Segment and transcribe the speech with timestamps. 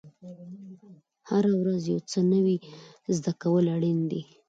[1.29, 2.57] هره ورځ یو څه نوی
[3.17, 4.21] زده کول اړین دي.